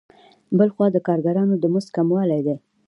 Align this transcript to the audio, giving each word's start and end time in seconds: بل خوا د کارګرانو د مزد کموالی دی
بل 0.57 0.69
خوا 0.73 0.87
د 0.93 0.97
کارګرانو 1.07 1.55
د 1.59 1.65
مزد 1.73 1.89
کموالی 1.95 2.41
دی 2.45 2.55